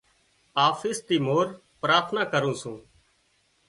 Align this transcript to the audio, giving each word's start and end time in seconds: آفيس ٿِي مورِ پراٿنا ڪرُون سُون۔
آفيس 0.67 0.97
ٿِي 1.07 1.15
مورِ 1.27 1.47
پراٿنا 1.81 2.21
ڪرُون 2.31 2.55
سُون۔ 2.61 2.77